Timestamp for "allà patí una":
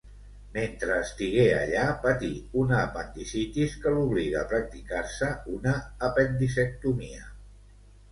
1.57-2.79